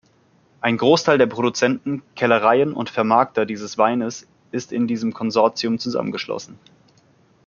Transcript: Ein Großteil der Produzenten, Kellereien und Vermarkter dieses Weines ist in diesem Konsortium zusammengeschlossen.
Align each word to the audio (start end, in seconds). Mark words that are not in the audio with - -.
Ein 0.61 0.77
Großteil 0.77 1.19
der 1.19 1.27
Produzenten, 1.27 2.01
Kellereien 2.15 2.73
und 2.73 2.89
Vermarkter 2.89 3.45
dieses 3.45 3.77
Weines 3.77 4.25
ist 4.51 4.71
in 4.71 4.87
diesem 4.87 5.13
Konsortium 5.13 5.77
zusammengeschlossen. 5.77 6.57